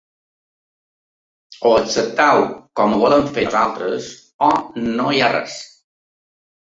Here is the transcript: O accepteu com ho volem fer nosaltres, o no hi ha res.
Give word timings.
O 1.71 1.73
accepteu 1.81 2.41
com 2.79 2.95
ho 2.95 2.99
volem 3.03 3.27
fer 3.35 3.43
nosaltres, 3.49 4.07
o 4.47 4.49
no 4.95 5.07
hi 5.11 5.21
ha 5.23 5.29
res. 5.37 5.59